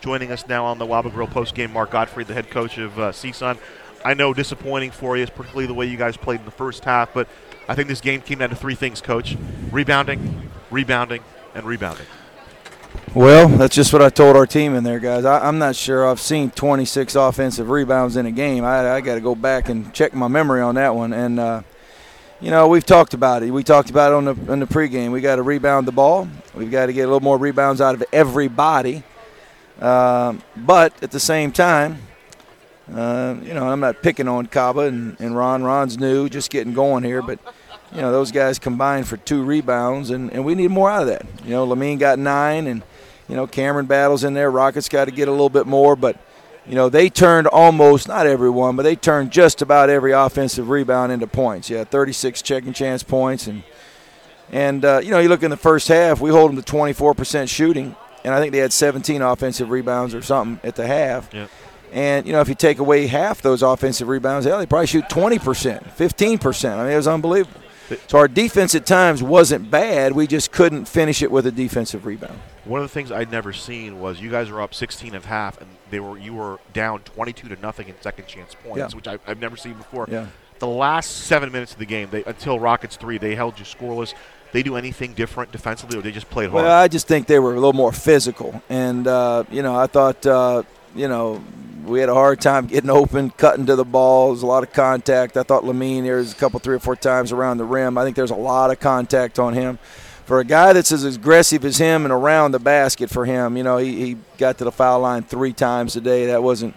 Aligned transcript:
joining 0.00 0.30
us 0.32 0.46
now 0.46 0.64
on 0.64 0.78
the 0.78 0.86
Waba 0.86 1.12
Grill 1.12 1.26
post-game. 1.26 1.72
Mark 1.72 1.90
Gottfried, 1.90 2.26
the 2.26 2.34
head 2.34 2.50
coach 2.50 2.78
of 2.78 2.98
uh, 2.98 3.12
CSUN. 3.12 3.58
I 4.04 4.14
know 4.14 4.32
disappointing 4.32 4.90
for 4.90 5.16
you, 5.16 5.26
particularly 5.26 5.66
the 5.66 5.74
way 5.74 5.86
you 5.86 5.96
guys 5.96 6.16
played 6.16 6.40
in 6.40 6.44
the 6.44 6.52
first 6.52 6.84
half, 6.84 7.12
but 7.12 7.28
I 7.68 7.74
think 7.74 7.88
this 7.88 8.00
game 8.00 8.20
came 8.20 8.38
down 8.38 8.50
to 8.50 8.56
three 8.56 8.74
things, 8.74 9.00
Coach: 9.00 9.36
rebounding, 9.70 10.50
rebounding, 10.70 11.22
and 11.54 11.64
rebounding. 11.64 12.06
Well, 13.14 13.48
that's 13.48 13.74
just 13.74 13.92
what 13.92 14.02
I 14.02 14.10
told 14.10 14.36
our 14.36 14.46
team 14.46 14.74
in 14.74 14.84
there, 14.84 14.98
guys. 14.98 15.24
I, 15.24 15.48
am 15.48 15.58
not 15.58 15.76
sure 15.76 16.06
I've 16.06 16.20
seen 16.20 16.50
26 16.50 17.14
offensive 17.14 17.68
rebounds 17.68 18.16
in 18.16 18.26
a 18.26 18.30
game. 18.30 18.64
I, 18.64 18.94
I 18.94 19.00
got 19.00 19.14
to 19.14 19.20
go 19.20 19.34
back 19.34 19.68
and 19.68 19.92
check 19.92 20.14
my 20.14 20.28
memory 20.28 20.60
on 20.60 20.74
that 20.76 20.94
one. 20.94 21.12
And 21.12 21.40
uh, 21.40 21.62
you 22.40 22.50
know, 22.50 22.68
we've 22.68 22.84
talked 22.86 23.14
about 23.14 23.42
it. 23.42 23.50
We 23.50 23.64
talked 23.64 23.90
about 23.90 24.12
it 24.12 24.14
on 24.14 24.24
the 24.24 24.52
on 24.52 24.60
the 24.60 24.66
pregame. 24.66 25.10
We 25.10 25.20
got 25.20 25.36
to 25.36 25.42
rebound 25.42 25.88
the 25.88 25.92
ball. 25.92 26.28
We've 26.54 26.70
got 26.70 26.86
to 26.86 26.92
get 26.92 27.02
a 27.02 27.06
little 27.06 27.20
more 27.20 27.38
rebounds 27.38 27.80
out 27.80 27.94
of 27.94 28.04
everybody. 28.12 29.02
Um, 29.80 30.42
but 30.56 31.00
at 31.02 31.10
the 31.10 31.20
same 31.20 31.52
time, 31.52 31.98
uh, 32.92 33.36
you 33.42 33.54
know, 33.54 33.68
I'm 33.68 33.80
not 33.80 34.02
picking 34.02 34.28
on 34.28 34.46
Kaba 34.46 34.82
and, 34.82 35.20
and 35.20 35.36
Ron. 35.36 35.62
Ron's 35.62 35.98
new, 35.98 36.28
just 36.28 36.50
getting 36.50 36.72
going 36.72 37.04
here, 37.04 37.22
but 37.22 37.38
you 37.92 38.00
know, 38.00 38.12
those 38.12 38.32
guys 38.32 38.58
combined 38.58 39.06
for 39.08 39.16
two 39.16 39.42
rebounds, 39.42 40.10
and, 40.10 40.32
and 40.32 40.44
we 40.44 40.54
need 40.54 40.70
more 40.70 40.90
out 40.90 41.02
of 41.02 41.08
that. 41.08 41.26
You 41.44 41.50
know, 41.50 41.66
Lamine 41.66 41.98
got 41.98 42.18
nine, 42.18 42.66
and, 42.66 42.82
you 43.28 43.36
know, 43.36 43.46
Cameron 43.46 43.86
battles 43.86 44.24
in 44.24 44.34
there. 44.34 44.50
Rockets 44.50 44.88
got 44.88 45.06
to 45.06 45.10
get 45.10 45.28
a 45.28 45.30
little 45.30 45.48
bit 45.48 45.66
more, 45.66 45.96
but, 45.96 46.18
you 46.66 46.74
know, 46.74 46.88
they 46.88 47.08
turned 47.08 47.46
almost, 47.46 48.08
not 48.08 48.26
everyone, 48.26 48.76
but 48.76 48.82
they 48.82 48.96
turned 48.96 49.30
just 49.30 49.62
about 49.62 49.88
every 49.88 50.12
offensive 50.12 50.68
rebound 50.68 51.12
into 51.12 51.26
points. 51.26 51.70
Yeah, 51.70 51.84
36 51.84 52.42
checking 52.42 52.74
chance 52.74 53.02
points. 53.02 53.46
And, 53.46 53.62
and 54.50 54.84
uh, 54.84 55.00
you 55.02 55.10
know, 55.10 55.18
you 55.18 55.28
look 55.28 55.42
in 55.42 55.50
the 55.50 55.56
first 55.56 55.88
half, 55.88 56.20
we 56.20 56.30
hold 56.30 56.50
them 56.50 56.62
to 56.62 56.72
24% 56.72 57.48
shooting, 57.48 57.96
and 58.24 58.34
I 58.34 58.40
think 58.40 58.52
they 58.52 58.58
had 58.58 58.72
17 58.72 59.22
offensive 59.22 59.70
rebounds 59.70 60.14
or 60.14 60.22
something 60.22 60.60
at 60.68 60.76
the 60.76 60.86
half. 60.86 61.32
Yep. 61.32 61.50
And, 61.92 62.26
you 62.26 62.32
know, 62.32 62.40
if 62.40 62.48
you 62.48 62.54
take 62.54 62.78
away 62.80 63.06
half 63.06 63.40
those 63.40 63.62
offensive 63.62 64.08
rebounds, 64.08 64.46
hell, 64.46 64.58
they 64.58 64.66
probably 64.66 64.86
shoot 64.86 65.04
20%, 65.06 65.38
15%. 65.96 66.70
I 66.78 66.82
mean, 66.82 66.92
it 66.92 66.96
was 66.96 67.08
unbelievable. 67.08 67.60
So 68.08 68.18
our 68.18 68.28
defense 68.28 68.74
at 68.74 68.84
times 68.84 69.22
wasn't 69.22 69.70
bad. 69.70 70.12
We 70.12 70.26
just 70.26 70.52
couldn't 70.52 70.84
finish 70.84 71.22
it 71.22 71.30
with 71.30 71.46
a 71.46 71.50
defensive 71.50 72.04
rebound. 72.04 72.38
One 72.66 72.82
of 72.82 72.86
the 72.86 72.92
things 72.92 73.10
I'd 73.10 73.30
never 73.32 73.54
seen 73.54 73.98
was 73.98 74.20
you 74.20 74.30
guys 74.30 74.50
were 74.50 74.60
up 74.60 74.74
16 74.74 75.14
and 75.14 75.24
a 75.24 75.26
half, 75.26 75.58
and 75.58 75.70
they 75.90 75.98
were 75.98 76.18
you 76.18 76.34
were 76.34 76.58
down 76.74 77.00
22 77.00 77.48
to 77.48 77.56
nothing 77.62 77.88
in 77.88 77.94
second 78.02 78.26
chance 78.26 78.54
points, 78.62 78.78
Yeah. 78.78 78.88
which 78.94 79.08
I, 79.08 79.18
I've 79.26 79.40
never 79.40 79.56
seen 79.56 79.72
before. 79.72 80.06
Yeah. 80.10 80.26
The 80.58 80.66
last 80.66 81.06
seven 81.24 81.50
minutes 81.50 81.72
of 81.72 81.78
the 81.78 81.86
game, 81.86 82.08
they, 82.10 82.22
until 82.24 82.58
Rockets 82.60 82.96
three, 82.96 83.16
they 83.16 83.34
held 83.34 83.58
you 83.58 83.64
scoreless. 83.64 84.12
They 84.52 84.62
do 84.62 84.76
anything 84.76 85.12
different 85.12 85.52
defensively, 85.52 85.98
or 85.98 86.02
they 86.02 86.12
just 86.12 86.30
played 86.30 86.50
hard? 86.50 86.64
Well, 86.64 86.72
I 86.72 86.88
just 86.88 87.06
think 87.06 87.26
they 87.26 87.38
were 87.38 87.52
a 87.52 87.56
little 87.56 87.72
more 87.74 87.92
physical, 87.92 88.62
and 88.68 89.06
uh, 89.06 89.44
you 89.50 89.62
know, 89.62 89.76
I 89.76 89.86
thought 89.86 90.24
uh, 90.26 90.62
you 90.94 91.08
know 91.08 91.42
we 91.84 92.00
had 92.00 92.08
a 92.08 92.14
hard 92.14 92.40
time 92.40 92.66
getting 92.66 92.90
open, 92.90 93.30
cutting 93.30 93.66
to 93.66 93.76
the 93.76 93.84
ball. 93.84 94.28
There's 94.28 94.42
a 94.42 94.46
lot 94.46 94.62
of 94.62 94.72
contact. 94.72 95.36
I 95.36 95.42
thought 95.42 95.64
Lamine 95.64 96.04
there 96.04 96.16
was 96.16 96.32
a 96.32 96.36
couple, 96.36 96.60
three 96.60 96.76
or 96.76 96.80
four 96.80 96.96
times 96.96 97.32
around 97.32 97.58
the 97.58 97.64
rim. 97.64 97.98
I 97.98 98.04
think 98.04 98.16
there's 98.16 98.30
a 98.30 98.36
lot 98.36 98.70
of 98.70 98.80
contact 98.80 99.38
on 99.38 99.54
him. 99.54 99.78
For 100.26 100.40
a 100.40 100.44
guy 100.44 100.74
that's 100.74 100.92
as 100.92 101.04
aggressive 101.04 101.64
as 101.64 101.78
him 101.78 102.04
and 102.04 102.12
around 102.12 102.52
the 102.52 102.58
basket 102.58 103.08
for 103.08 103.24
him, 103.24 103.56
you 103.56 103.62
know, 103.62 103.78
he, 103.78 104.04
he 104.04 104.16
got 104.36 104.58
to 104.58 104.64
the 104.64 104.72
foul 104.72 105.00
line 105.00 105.22
three 105.22 105.54
times 105.54 105.94
today. 105.94 106.26
That 106.26 106.42
wasn't 106.42 106.76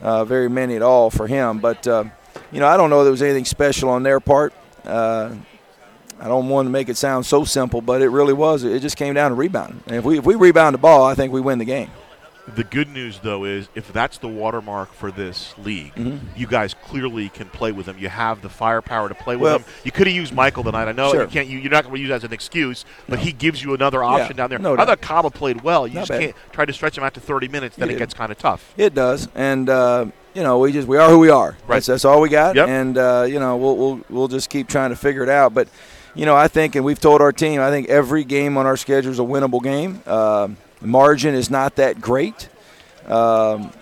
uh, 0.00 0.24
very 0.24 0.48
many 0.48 0.76
at 0.76 0.82
all 0.82 1.10
for 1.10 1.26
him. 1.26 1.58
But, 1.58 1.86
uh, 1.86 2.04
you 2.50 2.60
know, 2.60 2.66
I 2.66 2.78
don't 2.78 2.88
know 2.88 3.02
there 3.04 3.10
was 3.10 3.20
anything 3.20 3.44
special 3.44 3.90
on 3.90 4.02
their 4.02 4.18
part. 4.18 4.54
Uh, 4.82 5.34
I 6.20 6.28
don't 6.28 6.48
want 6.48 6.66
to 6.66 6.70
make 6.70 6.88
it 6.88 6.96
sound 6.96 7.26
so 7.26 7.44
simple, 7.44 7.80
but 7.80 8.00
it 8.02 8.08
really 8.08 8.32
was. 8.32 8.64
It 8.64 8.80
just 8.80 8.96
came 8.96 9.14
down 9.14 9.30
to 9.30 9.34
rebounding. 9.34 9.82
And 9.86 9.96
if 9.96 10.04
we, 10.04 10.18
if 10.18 10.24
we 10.24 10.34
rebound 10.34 10.74
the 10.74 10.78
ball, 10.78 11.04
I 11.04 11.14
think 11.14 11.32
we 11.32 11.40
win 11.40 11.58
the 11.58 11.64
game. 11.64 11.90
The 12.54 12.62
good 12.62 12.88
news, 12.88 13.18
though, 13.24 13.44
is 13.44 13.68
if 13.74 13.92
that's 13.92 14.18
the 14.18 14.28
watermark 14.28 14.92
for 14.92 15.10
this 15.10 15.52
league, 15.58 15.92
Mhm. 15.96 16.20
you 16.36 16.46
guys 16.46 16.74
clearly 16.74 17.28
can 17.28 17.48
play 17.48 17.72
with 17.72 17.86
them. 17.86 17.96
You 17.98 18.08
have 18.08 18.40
the 18.40 18.48
firepower 18.48 19.08
to 19.08 19.16
play 19.16 19.34
with 19.34 19.42
Well- 19.42 19.58
them. 19.58 19.68
You 19.82 19.90
could 19.90 20.06
have 20.06 20.14
used 20.14 20.32
Michael 20.32 20.62
tonight. 20.62 20.86
I 20.86 20.92
know 20.92 21.10
Sure. 21.10 21.22
you 21.22 21.26
can't. 21.26 21.48
You, 21.48 21.58
you're 21.58 21.72
not 21.72 21.82
going 21.82 21.96
to 21.96 22.00
use 22.00 22.08
that 22.10 22.14
as 22.16 22.24
an 22.24 22.32
excuse, 22.32 22.84
but 23.08 23.18
he 23.18 23.32
gives 23.32 23.64
you 23.64 23.74
another 23.74 24.04
option 24.04 24.36
down 24.36 24.48
there. 24.50 24.60
no 24.60 24.74
I 24.74 24.76
doubt. 24.76 24.86
thought 24.86 25.00
Kaba 25.00 25.30
played 25.30 25.62
well. 25.62 25.88
You 25.88 25.94
Not 25.94 26.00
just 26.02 26.10
bad. 26.10 26.20
can't 26.20 26.34
try 26.52 26.64
to 26.64 26.72
stretch 26.72 26.96
him 26.96 27.02
out 27.02 27.14
to 27.14 27.20
30 27.20 27.48
minutes. 27.48 27.74
Then 27.74 27.88
He 27.88 27.94
it 27.96 27.98
did. 27.98 28.02
gets 28.04 28.14
kind 28.14 28.30
of 28.30 28.38
tough. 28.38 28.72
It 28.76 28.94
does, 28.94 29.26
and 29.34 29.68
uh, 29.68 30.04
you 30.32 30.44
know 30.44 30.58
we 30.60 30.70
just 30.70 30.86
we 30.86 30.98
are 30.98 31.10
who 31.10 31.18
we 31.18 31.30
are. 31.30 31.56
Right. 31.66 31.76
That's, 31.78 31.86
that's 31.86 32.04
all 32.04 32.20
we 32.20 32.28
got, 32.28 32.54
Yep. 32.54 32.68
and 32.68 32.96
uh, 32.96 33.26
you 33.28 33.40
know 33.40 33.56
we'll, 33.56 33.76
we'll 33.76 34.00
we'll 34.08 34.28
just 34.28 34.50
keep 34.50 34.68
trying 34.68 34.90
to 34.90 34.96
figure 34.96 35.24
it 35.24 35.28
out. 35.28 35.52
But 35.52 35.66
you 36.16 36.26
know 36.26 36.34
I 36.34 36.48
think, 36.48 36.74
and 36.74 36.84
we've 36.84 37.00
told 37.00 37.20
our 37.20 37.32
team, 37.32 37.60
I 37.60 37.70
think 37.70 37.88
every 37.88 38.24
game 38.24 38.56
on 38.56 38.66
our 38.66 38.76
schedule 38.76 39.12
is 39.12 39.18
a 39.18 39.22
winnable 39.22 39.62
game. 39.62 40.02
Um 40.06 40.56
margin 40.80 41.34
is 41.34 41.50
not 41.50 41.76
that 41.76 42.00
great, 42.00 42.48
um, 43.06 43.72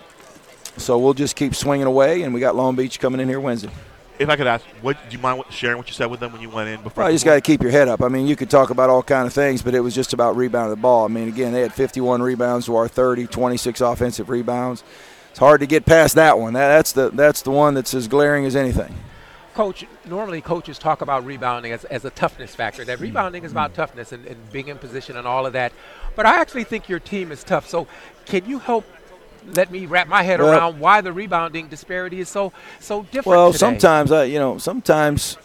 so 0.77 0.97
we'll 0.97 1.13
just 1.13 1.35
keep 1.35 1.55
swinging 1.55 1.87
away. 1.87 2.21
And 2.23 2.33
we 2.33 2.39
got 2.39 2.55
Long 2.55 2.75
Beach 2.75 2.99
coming 2.99 3.19
in 3.19 3.27
here 3.27 3.39
Wednesday. 3.39 3.69
If 4.17 4.29
I 4.29 4.37
could 4.37 4.47
ask, 4.47 4.65
what 4.81 4.97
do 5.09 5.17
you 5.17 5.21
mind 5.21 5.43
sharing 5.49 5.77
what 5.77 5.87
you 5.87 5.93
said 5.93 6.05
with 6.05 6.21
them 6.21 6.31
when 6.31 6.41
you 6.41 6.49
went 6.49 6.69
in 6.69 6.81
before? 6.81 7.03
Well, 7.03 7.11
you 7.11 7.15
just 7.15 7.25
got 7.25 7.35
to 7.35 7.41
keep 7.41 7.61
your 7.61 7.71
head 7.71 7.89
up. 7.89 8.01
I 8.01 8.07
mean, 8.07 8.27
you 8.27 8.37
could 8.37 8.49
talk 8.49 8.69
about 8.69 8.89
all 8.89 9.03
kind 9.03 9.27
of 9.27 9.33
things, 9.33 9.61
but 9.61 9.75
it 9.75 9.81
was 9.81 9.93
just 9.93 10.13
about 10.13 10.37
rebounding 10.37 10.69
the 10.69 10.81
ball. 10.81 11.03
I 11.03 11.09
mean, 11.09 11.27
again, 11.27 11.51
they 11.51 11.59
had 11.59 11.73
51 11.73 12.21
rebounds 12.21 12.67
to 12.67 12.75
our 12.77 12.87
30, 12.87 13.27
26 13.27 13.81
offensive 13.81 14.29
rebounds. 14.29 14.85
It's 15.31 15.39
hard 15.39 15.59
to 15.59 15.67
get 15.67 15.85
past 15.85 16.15
that 16.15 16.39
one. 16.39 16.53
That, 16.53 16.69
that's 16.69 16.93
the 16.93 17.09
that's 17.09 17.41
the 17.41 17.51
one 17.51 17.73
that's 17.73 17.93
as 17.93 18.07
glaring 18.07 18.45
as 18.45 18.55
anything. 18.55 18.95
Coach, 19.55 19.85
normally 20.05 20.41
coaches 20.41 20.77
talk 20.77 21.01
about 21.01 21.25
rebounding 21.25 21.71
as, 21.71 21.85
as 21.85 22.03
a 22.03 22.09
toughness 22.09 22.53
factor. 22.53 22.83
That 22.83 22.97
hmm. 22.97 23.05
rebounding 23.05 23.43
is 23.43 23.51
about 23.51 23.71
hmm. 23.71 23.77
toughness 23.77 24.11
and, 24.11 24.25
and 24.25 24.51
being 24.51 24.67
in 24.67 24.77
position 24.77 25.17
and 25.17 25.25
all 25.25 25.45
of 25.45 25.53
that. 25.53 25.71
But 26.15 26.25
I 26.25 26.41
actually 26.41 26.65
think 26.65 26.89
your 26.89 26.99
team 26.99 27.31
is 27.31 27.43
tough. 27.43 27.67
So 27.67 27.87
can 28.25 28.45
you 28.45 28.59
help 28.59 28.85
let 29.53 29.71
me 29.71 29.85
wrap 29.85 30.07
my 30.07 30.23
head 30.23 30.39
Well- 30.39 30.51
around 30.51 30.79
why 30.79 31.01
the 31.01 31.13
rebounding 31.13 31.67
disparity 31.67 32.19
is 32.19 32.29
so 32.29 32.51
so 32.79 33.03
different? 33.03 33.27
Well, 33.27 33.47
today? 33.47 33.59
sometimes 33.59 34.11
I, 34.11 34.25
you 34.25 34.39
know, 34.39 34.57
sometimes 34.57 35.37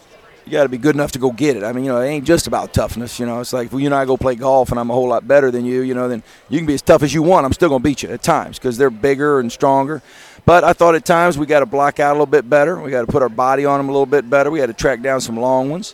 you 0.45 0.51
got 0.51 0.63
to 0.63 0.69
be 0.69 0.77
good 0.77 0.95
enough 0.95 1.11
to 1.13 1.19
go 1.19 1.31
get 1.31 1.55
it. 1.55 1.63
I 1.63 1.71
mean, 1.71 1.85
you 1.85 1.91
know, 1.91 2.01
it 2.01 2.07
ain't 2.07 2.25
just 2.25 2.47
about 2.47 2.73
toughness. 2.73 3.19
You 3.19 3.25
know, 3.25 3.39
it's 3.39 3.53
like 3.53 3.67
if 3.67 3.79
you 3.79 3.85
and 3.85 3.93
I 3.93 4.05
go 4.05 4.17
play 4.17 4.35
golf 4.35 4.71
and 4.71 4.79
I'm 4.79 4.89
a 4.89 4.93
whole 4.93 5.07
lot 5.07 5.27
better 5.27 5.51
than 5.51 5.65
you, 5.65 5.81
you 5.81 5.93
know, 5.93 6.07
then 6.07 6.23
you 6.49 6.57
can 6.57 6.65
be 6.65 6.73
as 6.73 6.81
tough 6.81 7.03
as 7.03 7.13
you 7.13 7.23
want. 7.23 7.45
I'm 7.45 7.53
still 7.53 7.69
to 7.69 7.79
beat 7.79 8.03
you 8.03 8.09
at 8.09 8.23
times 8.23 8.57
because 8.57 8.77
they're 8.77 8.89
bigger 8.89 9.39
and 9.39 9.51
stronger. 9.51 10.01
But 10.45 10.63
I 10.63 10.73
thought 10.73 10.95
at 10.95 11.05
times 11.05 11.37
we 11.37 11.45
got 11.45 11.59
to 11.59 11.65
block 11.65 11.99
out 11.99 12.11
a 12.11 12.13
little 12.13 12.25
bit 12.25 12.49
better. 12.49 12.81
We 12.81 12.89
got 12.89 13.05
to 13.05 13.11
put 13.11 13.21
our 13.21 13.29
body 13.29 13.65
on 13.65 13.79
them 13.79 13.89
a 13.89 13.91
little 13.91 14.07
bit 14.07 14.29
better. 14.29 14.49
We 14.49 14.59
had 14.59 14.67
to 14.67 14.73
track 14.73 15.01
down 15.01 15.21
some 15.21 15.37
long 15.37 15.69
ones. 15.69 15.93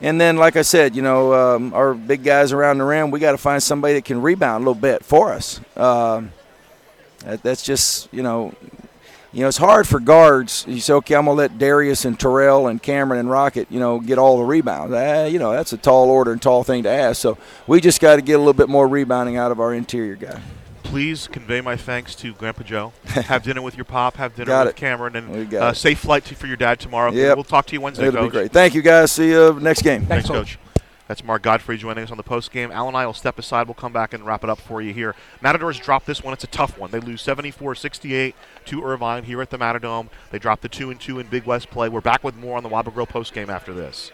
And 0.00 0.20
then, 0.20 0.36
like 0.36 0.56
I 0.56 0.62
said, 0.62 0.96
you 0.96 1.02
know, 1.02 1.32
um, 1.32 1.72
our 1.72 1.94
big 1.94 2.24
guys 2.24 2.52
around 2.52 2.78
the 2.78 2.84
rim, 2.84 3.12
we 3.12 3.20
got 3.20 3.32
to 3.32 3.38
find 3.38 3.62
somebody 3.62 3.94
that 3.94 4.04
can 4.04 4.20
rebound 4.20 4.64
a 4.64 4.68
little 4.68 4.80
bit 4.80 5.04
for 5.04 5.32
us. 5.32 5.60
That, 7.24 7.42
that's 7.42 7.62
just, 7.62 8.12
you 8.12 8.22
know, 8.22 8.52
you 9.34 9.40
know, 9.40 9.48
it's 9.48 9.58
hard 9.58 9.86
for 9.88 9.98
guards. 10.00 10.64
You 10.68 10.80
say, 10.80 10.92
okay, 10.94 11.14
I'm 11.16 11.24
gonna 11.26 11.36
let 11.36 11.58
Darius 11.58 12.04
and 12.04 12.18
Terrell 12.18 12.68
and 12.68 12.82
Cameron 12.82 13.20
and 13.20 13.28
Rocket, 13.28 13.66
you 13.70 13.80
know, 13.80 13.98
get 14.00 14.16
all 14.16 14.38
the 14.38 14.44
rebounds. 14.44 14.94
Eh, 14.94 15.26
you 15.26 15.38
know, 15.38 15.52
that's 15.52 15.72
a 15.72 15.76
tall 15.76 16.08
order 16.08 16.32
and 16.32 16.40
tall 16.40 16.62
thing 16.64 16.84
to 16.84 16.88
ask. 16.88 17.20
So 17.20 17.36
we 17.66 17.80
just 17.80 18.00
got 18.00 18.16
to 18.16 18.22
get 18.22 18.34
a 18.34 18.38
little 18.38 18.52
bit 18.52 18.68
more 18.68 18.86
rebounding 18.86 19.36
out 19.36 19.50
of 19.50 19.60
our 19.60 19.74
interior 19.74 20.14
guy. 20.14 20.40
Please 20.84 21.26
convey 21.26 21.60
my 21.60 21.76
thanks 21.76 22.14
to 22.16 22.32
Grandpa 22.34 22.62
Joe. 22.62 22.92
have 23.06 23.42
dinner 23.42 23.60
with 23.62 23.76
your 23.76 23.84
pop. 23.84 24.16
Have 24.16 24.36
dinner 24.36 24.46
Got 24.46 24.66
with 24.66 24.76
it. 24.76 24.78
Cameron, 24.78 25.16
and 25.16 25.28
We 25.30 25.44
got 25.46 25.62
uh, 25.62 25.72
safe 25.72 25.98
flight 25.98 26.24
to, 26.26 26.36
for 26.36 26.46
your 26.46 26.56
dad 26.56 26.78
tomorrow. 26.78 27.10
Yep. 27.10 27.36
We'll 27.36 27.44
talk 27.44 27.66
to 27.66 27.72
you 27.72 27.80
Wednesday, 27.80 28.06
It'll 28.06 28.20
Coach. 28.22 28.30
be 28.32 28.38
great. 28.38 28.52
Thank 28.52 28.74
you, 28.74 28.82
guys. 28.82 29.10
See 29.10 29.30
you 29.30 29.58
next 29.60 29.82
game. 29.82 30.06
Thanks, 30.06 30.28
Coach. 30.28 30.58
That's 31.06 31.22
Mark 31.22 31.42
Gottfried 31.42 31.80
joining 31.80 32.04
us 32.04 32.10
on 32.10 32.16
the 32.16 32.22
post 32.22 32.50
game. 32.50 32.70
Al 32.72 32.88
and 32.88 32.96
I 32.96 33.04
will 33.04 33.12
step 33.12 33.38
aside. 33.38 33.66
We'll 33.66 33.74
come 33.74 33.92
back 33.92 34.14
and 34.14 34.24
wrap 34.24 34.42
it 34.42 34.50
up 34.50 34.58
for 34.58 34.80
you 34.80 34.92
here. 34.92 35.14
Matadors 35.42 35.78
dropped 35.78 36.06
this 36.06 36.22
one. 36.22 36.32
It's 36.32 36.44
a 36.44 36.48
tough 36.48 36.78
one. 36.78 36.90
They 36.90 37.00
lose 37.00 37.22
74-68 37.22 38.34
to 38.66 38.82
Irvine 38.82 39.24
here 39.24 39.42
at 39.42 39.50
the 39.50 39.58
Matadome. 39.58 40.08
They 40.30 40.38
dropped 40.38 40.62
the 40.62 40.68
two 40.68 40.90
and 40.90 40.98
two 40.98 41.18
in 41.18 41.26
Big 41.26 41.44
West 41.44 41.70
play. 41.70 41.88
We're 41.88 42.00
back 42.00 42.24
with 42.24 42.36
more 42.36 42.56
on 42.56 42.62
the 42.62 42.70
Waba 42.70 42.92
Grill 42.92 43.06
post 43.06 43.34
game 43.34 43.50
after 43.50 43.74
this. 43.74 44.02